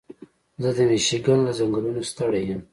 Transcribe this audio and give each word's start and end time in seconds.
زه 0.63 0.69
د 0.77 0.79
مېشیګن 0.89 1.39
له 1.47 1.51
ځنګلونو 1.59 2.01
ستړی 2.11 2.41
یم. 2.49 2.61